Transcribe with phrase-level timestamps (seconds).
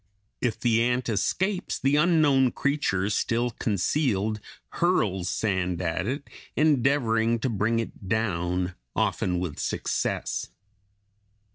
[0.41, 4.39] If the ant escapes, the unknown creature, still concealed,
[4.69, 10.49] hurls sand at it, endeavoring to bring it down, often with success.